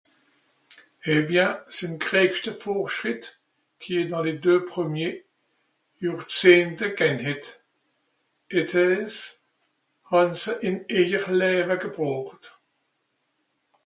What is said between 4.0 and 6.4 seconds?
dans les deux premiers johr